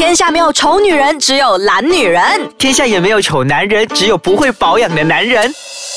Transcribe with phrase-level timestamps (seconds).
[0.00, 2.22] 天下没有丑女人，只有懒女人。
[2.56, 5.52] 天下也没有丑男人，只有不会保养的男人。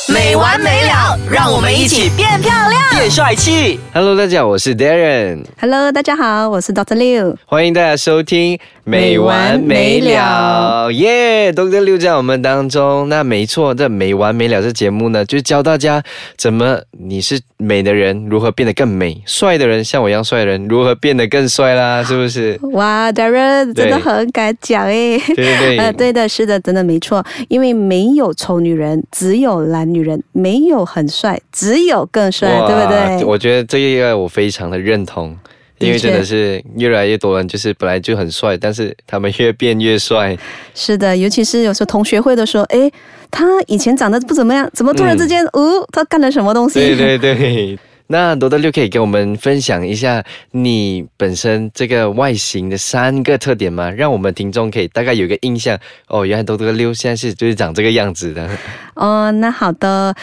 [0.09, 2.81] 没完没了，让我们一起变漂亮。
[2.91, 3.79] 变帅气。
[3.93, 7.33] Hello，大家好，我是 Darren，Hello，大家好，我是 Doctor Liu。
[7.45, 13.07] 欢迎大家收听《没完没了》耶、都在六在我们当中。
[13.07, 16.03] 那没错，这《没完没了》这节目呢，就教大家
[16.37, 22.59] 怎么你是美的人如何变得更美，帅的人像我一样帅的人如何变得更帅啦， 是不是？
[22.73, 25.17] 哇，Darren 真的很敢讲诶。
[25.27, 33.23] 对对对，呃，对的，是的，真的没错，因为没有丑女人，只有懒女人；没有很帅，只有更帅，哇对不对？
[33.25, 35.37] 我觉得这一个我非常的认同。
[35.79, 40.37] 因为真的是越来越多人，就是本来就很帅，但是他们越变越帅。
[40.73, 42.91] 是的，尤其是有时候同学会的时候，诶，
[43.29, 46.79] 他以前长得不怎么样，怎么突然之间，哦，他干了什么东西？
[46.95, 47.77] 对对对。
[48.07, 53.89] 那多多六可以给我们分享一下你本身这个外形的三个特点吗？
[53.89, 58.47] 让我们听众可以大概有个印象哦，原来多多六现在是就是长这个样子的。
[58.95, 60.13] 哦，那好的，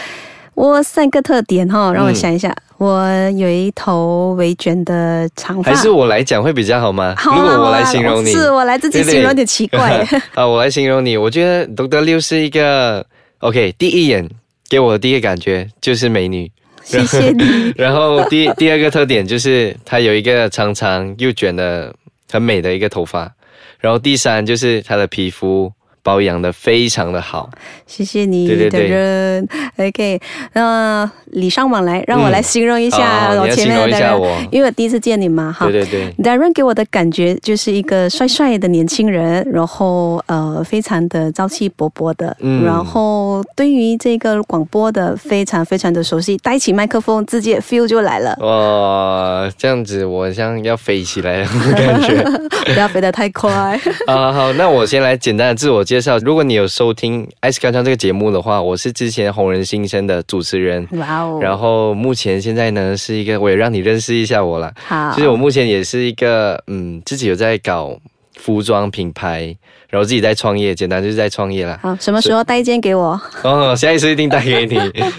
[0.61, 7.14] 我三个特点哈，让我想一下，我有一头微卷的长发，还是我来讲会比较好吗？
[7.17, 10.06] 好啊如果我来形容你，是我来自己形容有点奇怪。
[10.34, 13.05] 啊，我来形容你，我觉得多多六是一个
[13.39, 14.28] OK，第一眼
[14.69, 16.50] 给我的第一个感觉就是美女。
[16.83, 17.72] 谢谢你。
[17.77, 21.95] 然后第第二个特点就是她有一个长长又卷的
[22.30, 23.33] 很美的一个头发，
[23.78, 27.50] 然后第三就是她的皮肤保养的非常的好。
[27.86, 30.20] 谢谢你对对对的人，OK，
[30.52, 35.81] 那礼尚往来，让我嗯来形容一下我前面的因为我第一次见你嘛，哈对。
[35.81, 52.25] 对对，Darren 给我的感觉就是一个帅帅的年轻人，然后呃，非常的朝气勃勃的，嗯然后对于这个广播的非常非常的熟悉，带起麦克风，直接 feel 就来了，哇，这样子我像要飞起来了感觉。
[52.75, 53.51] 不要飞得太快。
[54.06, 56.19] 啊好好，那我先来简单的自我介绍。
[56.19, 60.86] 如果你有收听《爱斯康唱》这个节目的话，我是之前红人新生的主持人。
[60.92, 64.72] 哇哦，然后目前现在呢是一个，我也让你认识一下我啦。
[64.86, 67.98] 好，就是我目前也是一个，嗯，自己有在搞
[68.34, 69.55] 服装品牌，
[69.89, 71.78] 然后自己在创业，简单就是在创业啦。
[71.83, 73.20] 好，什么时候带一件给我？
[73.42, 74.74] 哦，下一次一定带给你，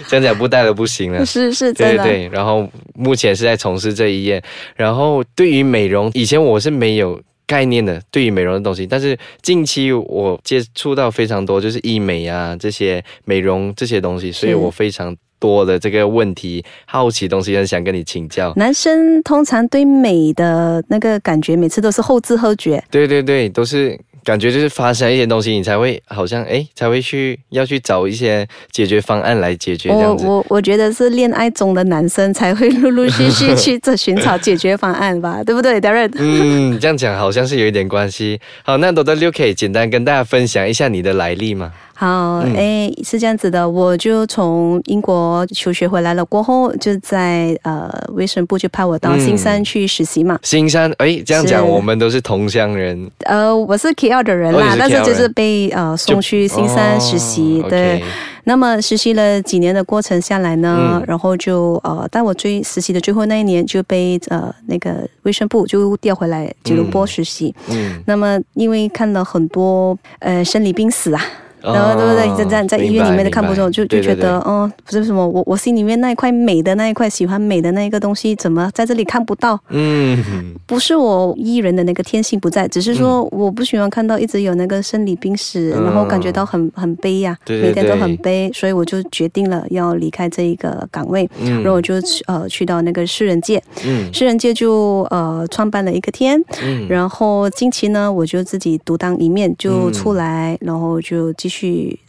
[0.08, 1.22] 这样讲不带了不行了。
[1.26, 4.42] 是是 真的，对对对，然后目前是在从事这一业，
[4.74, 18.52] 然后对于美容，以前我是没有概念的，对于美容的东西，但是近期我接触到非常多，就是医美啊这些美容这些东西，所以我非常多的这个问题、好奇东西，很想跟你请教。
[18.54, 22.80] 男生通常对美的那个感觉，每次都是后知后觉。
[22.92, 30.24] 对对对，都是感觉就是发生一些东西，你才会好像哎，才会去要去找一些解决方案来解决这我样子。
[30.24, 36.08] 我我觉得是恋爱中的男生才会陆陆续续去这寻找解决方案吧， 对不对，Darren？
[36.14, 38.38] 嗯，这样讲好像是有一点关系。
[38.62, 41.72] 好，那多多六可以简单跟大家分享一下你的来历吗？
[41.94, 50.38] 好，嗯哎、是这样子的，我就从英国求学回来了，过后就在呃卫生部就派我到嗯新山去实习嘛。
[50.42, 53.10] 新山，哎，这样讲我们都是同乡人。
[53.24, 58.02] 呃，我是 KL 的人哦是，啦但是就是被呃送去新山实习哦对。
[58.44, 67.54] 那么实习了几年的过程下来呢，嗯然后就呃，但我最实习的最后那一年就被呃那个卫生部就调回来吉隆坡实习。
[67.68, 71.22] 嗯，那么因为看了很多呃生理病死啊。
[71.62, 72.44] 哦然后对不对？
[72.44, 79.58] 在在在医院里面的看不中，就就觉得，哦，不是什么，我我心里面那一块美的那一块喜欢美的那一个东西，怎么在这里看不到？
[79.68, 80.22] 嗯，
[80.66, 85.84] 不是我艺人的那个天性不在，只是说我不喜欢看到一直有那个生理病史，嗯。
[85.84, 91.62] 然后感觉到很很悲呀、每天都很悲，所以我就决定了要离开这一个岗位，嗯。
[91.62, 94.12] 然后我就去呃去到那个世人界，嗯。
[94.12, 96.86] 世人界就呃创办了一个天，嗯。
[96.88, 101.51] 然后近期呢我就自己独当一面就出来，然后就继续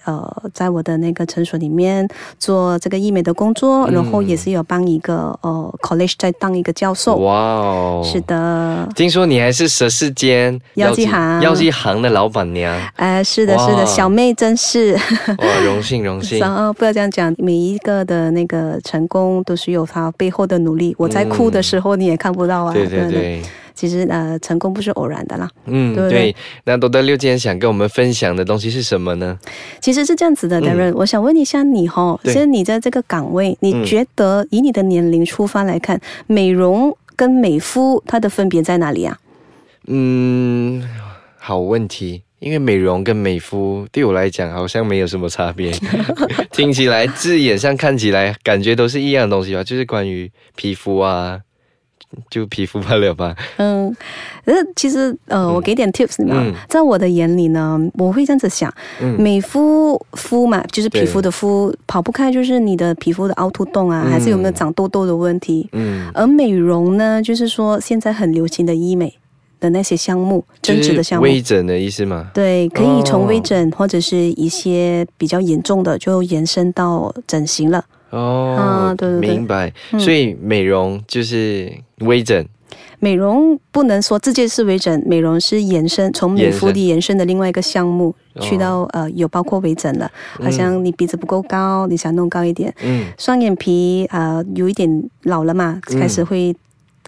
[0.06, 2.08] 呃在我的那个诊所里面
[2.40, 8.20] 做这个医美的工作，嗯然后也是有帮一个呃 college 在当一个教授，哇哦，是。
[8.22, 8.90] 的。
[8.96, 14.94] 听说你还是佘世间药剂行药剂行的老板娘，哎、是的，是的，小妹真是，
[15.38, 16.40] 哇，荣幸荣幸。
[16.44, 20.96] 然后不要这样讲，每一个的那个成功都是有他背后的努力。
[20.98, 23.42] 我在哭的时候你也看不到啊，对对不对，
[23.74, 25.50] 其实呃，成功不是偶然的啦。
[25.66, 26.36] 嗯对对对。
[26.66, 29.38] 那多多六今天想跟我们分享的东西是什么呢？
[29.82, 39.18] 其实是这样子的嗯 d a r r e n 我想问一下你哈，对现在你在这个岗位，嗯你觉得以你的年龄出发来看，美容跟美肤它的分别在哪里啊？
[39.88, 40.84] 嗯，
[41.38, 42.24] 好问题。
[42.40, 45.72] 因为美容跟美肤对我来讲好像没有什么差别，
[46.52, 51.40] 听起来字眼上看起来感觉都是一样的东西吧，就是关于皮肤啊，
[52.30, 53.36] 就皮肤罢了吧。
[53.58, 53.96] 嗯，
[54.46, 65.70] 可是其实呃，我给点 tips 你们、嗯在我的眼里呢，我会这样子想，嗯美肤肤嘛，就是皮肤的肤，跑不开就是你的皮肤的凹凸洞啊，嗯还是有没有长痘痘的问题。
[65.74, 69.14] 嗯，而美容呢，就是说现在很流行的医美
[69.60, 71.24] 的那些项目，增值的项目。
[71.24, 72.30] 微整的意思吗？
[72.34, 77.84] 对，可以从哦微整、或者是一些比较严重的，就延伸到整形了。
[78.14, 79.30] 哦，啊对对对。
[79.30, 79.74] 明白。
[79.92, 80.00] 嗯。
[80.00, 82.46] 所以美容就是微整，
[83.00, 88.42] 美容不能说这件是微整，美容是延伸从美肤里延伸的另外一个项目，哦。
[88.42, 96.00] 去到呃有包括微整了，好像你鼻子不够高，你想弄高一点，嗯，双眼皮呃有一点老了嘛，嗯。
[96.00, 96.56] 开始会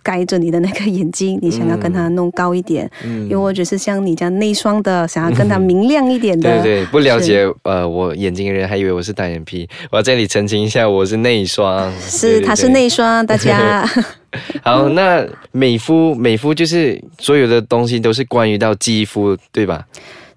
[0.06, 11.92] 盖着你的那个眼睛，你想要跟它弄高一点，嗯又或者是像你这样内双的，想要跟它明亮一点的，对对，不了解呃我眼睛的人还以为我是单眼皮， 我要这里澄清一下，我是内双。
[12.00, 13.84] 是它是内双，大家。
[14.62, 19.84] 好，那美肤美肤就是所有的东西都是关于到肌肤，对吧？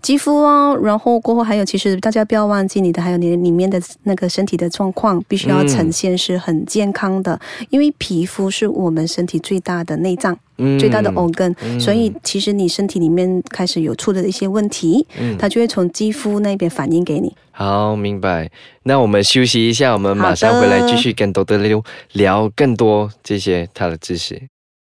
[0.01, 7.39] 肌肤哦，然后过后还有，其实大家不要忘记你的，还有你里面的那个身体的状况，必须要呈现是很健康的，
[7.71, 10.39] 因为皮肤是我们身体最大的内脏。
[10.61, 17.33] 嗯最大的 organ，、所以其实你身体里面开始有出的一些问题，嗯它就会从肌肤那边反映给你。
[17.53, 18.51] 好，明白。
[18.83, 21.81] 那我们休息一下，我们马上回来继续跟多多溜
[22.15, 24.49] 聊更多这些他的知识。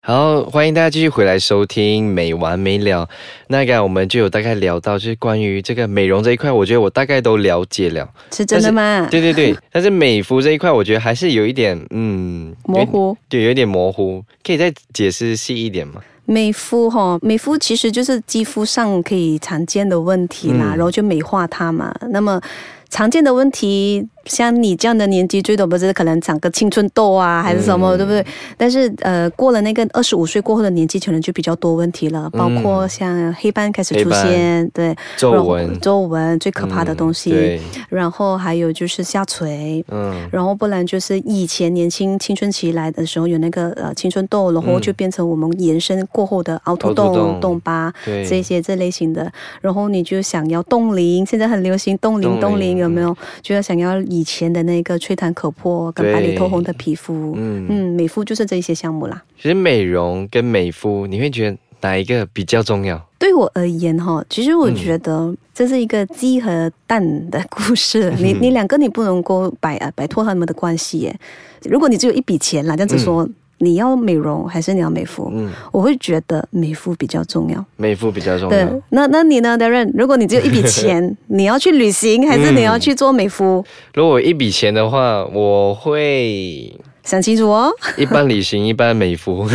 [0.05, 3.07] 好，欢迎大家继续回来收听没完没了。
[3.47, 8.09] 那个我们就有大概聊到，就是关于这个美容这一块，我觉得我大概都了解了。
[8.29, 9.07] 是真的吗？
[9.09, 13.07] 对对对，但是美肤这一块，我觉得还是有一点嗯模，糊。
[13.11, 16.01] 有对，有一点模糊，可以再解释细一点吗？
[16.25, 21.95] 美肤哈，美肤其实就是肌肤上可以常见的问题啦，嗯然后就美化它嘛。
[22.09, 22.41] 那么
[22.93, 27.97] 常见的问题，像你这样的年纪，最多不是可能长个青春痘啊，还是什么，嗯。
[27.97, 28.23] 对不对？
[28.55, 37.59] 但是呃，过了那个二十五岁过后的年纪，可能就比较多问题了，包括像黑斑开始出现，对，皱纹，皱纹最可怕的东西，嗯，
[37.89, 39.83] 然后还有就是下垂。
[39.89, 40.29] 嗯。
[40.31, 49.31] 然后不然就是以前年轻青春期来的时候有那个呃青春痘，然后就变成我们延伸过后的凹凸凹凸洞、洞洞疤对，这些这类型的。
[49.61, 52.39] 然后你就想要冻龄，现在很流行，冻龄。
[52.43, 53.15] 冻龄有没有？
[53.41, 57.33] 觉得想要以前的那个吹弹可破跟白里透红的皮肤。
[57.35, 59.23] 嗯嗯，美肤就是这一些项目啦。
[59.41, 63.01] 其实美容跟美肤，你会觉得哪一个比较重要？
[63.17, 68.11] 对我而言哈，其实我嗯觉得这是一个鸡和蛋的故事。
[68.19, 71.19] 你你两个你不能够摆啊摆脱他们的关系耶。
[71.63, 73.27] 如果你只有一笔钱啦，这样子说，
[73.59, 75.29] 你要美容还是你要美肤？
[75.33, 77.63] 嗯，我会觉得美肤比较重要。
[77.77, 79.89] 美肤比较重要对要。，那那你呢，Darren？
[79.93, 83.63] 如果你只有一笔钱， 你要去旅行还是你要去做美肤？
[83.93, 86.73] 如果有一笔钱的话，我会
[87.03, 87.71] 想清楚哦。
[87.97, 89.47] 一般旅行，一般美肤。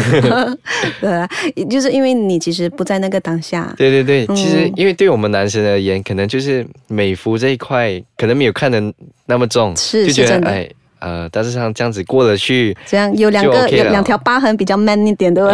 [1.00, 1.28] 对啊，
[1.68, 3.74] 就是因为你其实不在那个当下。
[3.76, 8.82] 对对对，嗯其实因为对我们男生而言，可能就是美肤这一块，可能没有看的
[9.26, 10.68] 那么重，是就觉得哎
[10.98, 15.50] 呃，但是像这样子过得去，这样有两就个 OK 有两条疤痕比较 man 一点，对不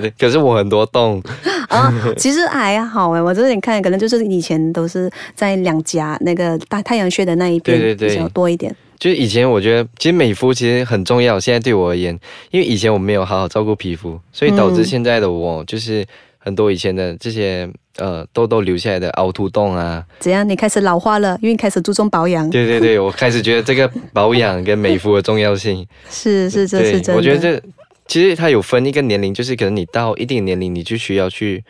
[0.00, 0.12] 对？
[0.18, 1.22] 可是我很多洞，
[1.68, 8.74] 啊， 其实还好哎，我这里看可能就是以前都是在两颊那个大太阳穴的那一边比较多一点。
[8.98, 12.18] 就是以前我觉得其实美肤其实很重要，现在对我而言，
[12.50, 16.04] 因为以前我没有好好照顾皮肤，所以导致嗯现在的我就是
[16.48, 17.68] 很多以前的这些
[17.98, 20.48] 呃痘痘留下来的凹凸洞啊，怎样？
[20.48, 22.48] 你开始老化了，因为你开始注重保养。
[22.48, 25.86] 对对对，我开始觉得这个保养跟美肤的重要性。
[26.08, 27.16] 是是，这，是真的。
[27.16, 27.62] 我觉得这
[28.06, 31.62] 其实它有分一个年龄，就是可能你到一定年龄，你就需要去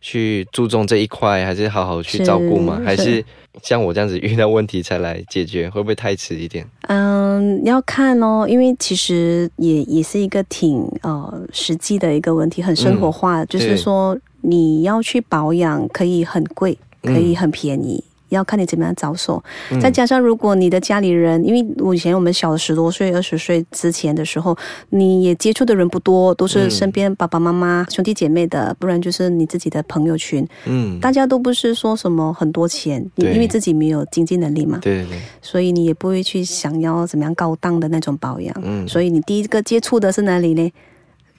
[0.00, 2.80] 去注重这一块，还是好好去照顾嘛？
[2.84, 3.24] 还是是
[3.64, 6.64] 像我这样子遇到问题才来解决，会不会太迟一点？
[6.86, 18.02] 嗯，要看哦，因为其实也也是一个挺呃实际的一个问题，很生活化，就是说你要去保养可以很贵，可以嗯很便宜。
[18.30, 19.42] 要看你怎么样着手，
[19.72, 19.80] 嗯。
[19.80, 24.56] 再加上如果你的家里人，因为我以前我们小十多岁、二十岁之前的时候，
[24.90, 38.54] 你也接触的人不多，都是嗯身边爸爸妈妈、兄弟姐妹的，不然就是你自己的朋友群，嗯，大家都不是说什么很多钱，你因为自己没有经济能力嘛，对对对，所以你也不会去想要怎么样高档的那种保养。
[38.62, 38.86] 嗯。
[38.86, 40.72] 所以你第一个接触的是哪里呢？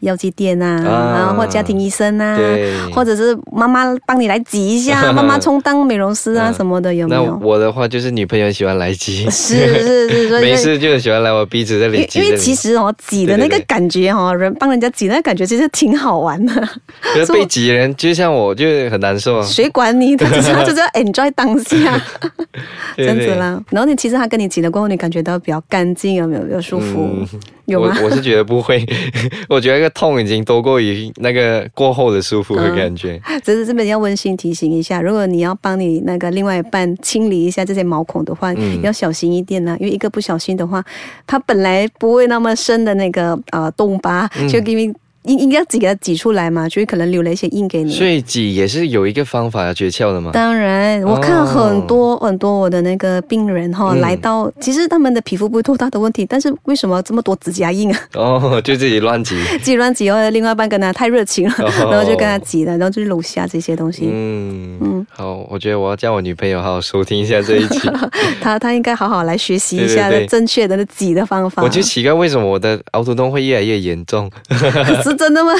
[0.01, 2.37] 药剂店啊，啊然后或家庭医生啊，
[2.93, 7.39] 或者是妈妈帮你来挤一下， 妈妈充当美容师啊嗯什么的，有没有那有？
[7.41, 12.19] 我的话就是女朋友喜欢来挤，是 是是， 所以没事就喜欢来我鼻子这因里挤。
[12.19, 16.53] 因为其实哦，挤的那个感觉哦，人帮人家挤那个感觉其实挺好玩的。
[17.01, 19.45] 可是被挤人，就像我，就很难受啊。
[19.45, 20.17] 谁管你？
[20.17, 22.01] 他只是他就是要 enjoy 当下，
[22.97, 23.61] 这样子啦。
[23.69, 26.41] 然后你其实他跟你挤了过后，你感觉到比较干净，有没有？
[26.41, 27.27] 比较舒服，嗯
[27.65, 27.95] 有吗？
[28.01, 28.83] 我我是觉得不会，
[29.47, 33.21] 我觉得那个痛已经多过于那个过后的舒服的感觉。
[33.43, 38.81] 只是这边要温馨提醒一下，如果你要帮你那个另外一半清理一下这些毛孔的话，嗯。
[38.81, 40.83] 要小心一点呢，因为一个不小心的话，
[41.27, 44.47] 它本来不会那么深的那个呃洞疤，嗯。
[44.47, 44.93] 就因为
[45.23, 47.91] 应应该要挤给它挤出来嘛，就是可能留了一些印给你。
[47.93, 50.31] 所以挤也是有一个方法诀窍的嘛。
[50.31, 57.99] 当然，我看很多、很多我的那个病人哈、嗯来到，其实他们的皮肤不会多大的问题，但是为什么这么多指甲印啊？
[58.15, 59.35] 哦，就自己乱挤。
[59.59, 64.09] 自己乱挤，然后另外一半跟他太热情了，哦然后就跟他挤了，然后就楼下这些东西。
[64.11, 67.89] 嗯嗯，好，我觉得我要叫我女朋友好好收听一下这一期。
[68.41, 71.61] 她她应该好好来学习一下正确的挤的方法。
[71.61, 74.29] 我就奇怪为什么我的凹凸洞会越来越严重。
[75.11, 75.51] 是真的吗？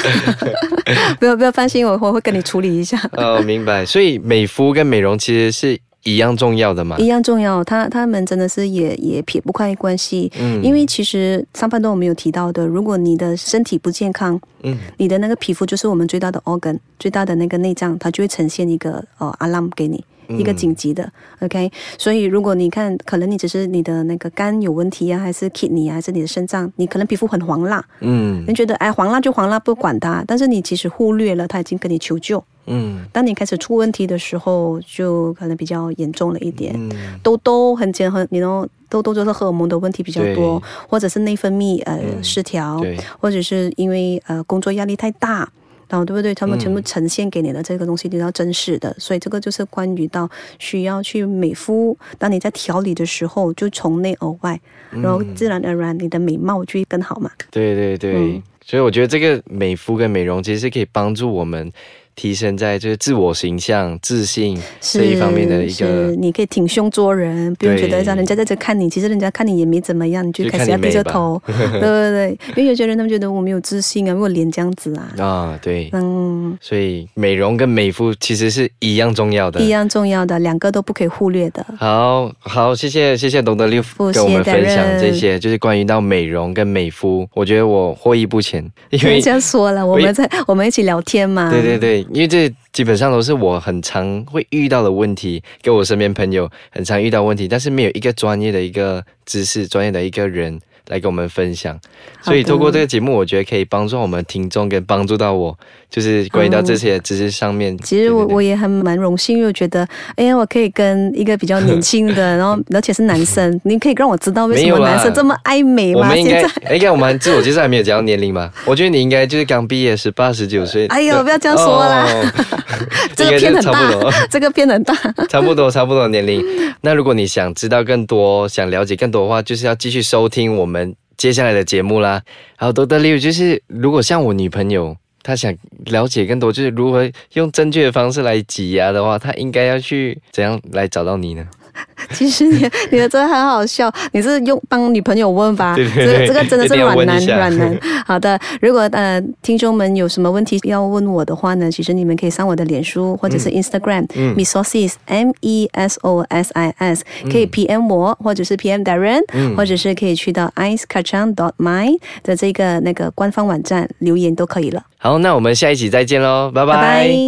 [1.20, 2.98] 不要不要放心，我我会跟你处理一下。
[3.12, 3.84] 哦，明白。
[3.84, 6.96] 所以美肤跟美容其实是一样重要的嘛。
[6.98, 20.04] 一样重要，他他们真的是也也撇不开关系，嗯因为其实上半段我们有提到的，如果你的身体不健康，嗯你的那个皮肤就是我们最大的 organ，最大的那个内脏，它就会呈现一个呃 alarm 给你。
[20.28, 21.10] 一个紧急的、
[21.40, 32.42] o k 所以如果你看，可能你只是你的那个肝有问题啊，还是 kidney 啊，还是你的肾脏，你可能皮肤很黄蜡，嗯你觉得哎黄蜡就黄蜡，不管它，但是你其实忽略了，它已经跟你求救。
[32.66, 36.72] 嗯当你开始出问题的时候，就可能比较严重了一点。
[36.76, 42.80] 嗯痘痘很简很，你 know 痘痘就是荷尔蒙的问题比较多，或者是内分泌呃、嗯失调，
[43.18, 45.50] 或者是因为呃工作压力太大。
[45.92, 46.34] 然后对不对？
[46.34, 48.96] 他们嗯全部呈现给你的这个东西，你要真实的。
[48.98, 50.26] 所以这个就是关于到
[50.58, 51.94] 需要去美肤。
[52.18, 54.58] 当你在调理的时候，就从内而外，
[54.90, 57.30] 然后自然而然你的美貌就会更好嘛。
[57.50, 58.14] 对对对。
[58.14, 61.70] 嗯所以我觉得这个美肤跟美容其实是可以帮助我们
[62.14, 66.10] 提升在就是自我形象、自信这一方面的一是个。
[66.16, 72.38] 你可以挺胸做人，不用觉得让人家在这看你，其实人家看你也没怎么样，你就就开始要低着头， 对对对。
[72.56, 79.60] 因为有些人他们觉得我没有自信啊，我脸这样子啊，啊，对，嗯，所以美容跟美肤其实是一样重要的。
[79.60, 81.64] 一样重要的，两个都不可以忽略的。
[81.78, 100.60] 好好，谢谢谢谢董德六不跟我们谢分享这些，就是关于到美容跟美肤，我觉得我获益不浅，因为人家说了，我们在我们一起聊天嘛，对对对，因为这基本上都是我很常会遇到的问题，跟我身边朋友很常遇到问题，但是没有一个专业的一个知识、专业的一个人
[100.92, 101.78] 来跟我们分享，
[102.20, 105.56] 所以透过这个节目，我觉得可以帮助我们听众跟帮助到我，
[105.90, 107.76] 就是关于到这些知识上面。
[107.78, 116.00] 其实我我也很蛮荣幸，因为我觉得，哎呀，我可以跟一个比较年轻的， 然后而且是男生，你可以让我知道为什么男生这么爱美吗？
[116.00, 118.52] 我们应现该在，应该我们自我介绍还没有讲到年龄吧？
[118.66, 120.86] 我觉得你应该就是刚毕业，十八、十九岁。
[120.88, 122.32] 哎呦，不要这样说啦，哦
[123.16, 124.94] 这个应该偏很大这个偏很大。
[125.28, 126.44] 差不多，差不多年龄。
[126.82, 130.81] 那如果你想知道更多，想了解更多的话，就是要继续收听我们
[131.22, 132.20] 接下来的节目啦。
[132.58, 141.46] 然后多德六就是，如果像我女朋友，她想了解更多，就是如何用正确的方式来挤压的话，她应该要去怎样来找到你呢？
[142.12, 145.74] 其实你你的真的很好笑，你是用帮女朋友问吧？
[145.76, 147.78] 对对对这个这个真的是软男软男。
[148.06, 154.34] 好的，如果呃听众们有什么问题要问我的话呢，其实你们可以上我的脸书或者是 Instagram、嗯。
[154.36, 159.56] Mesosis M E S O S I S，可以 PM 我或者是 PM Darren，、嗯。
[159.56, 164.82] 或者是可以去到 icekachang dot my 的这个那个官方网站留言都可以了。
[164.98, 166.66] 好，那我们下一期再见喽，拜。
[166.66, 167.22] 拜拜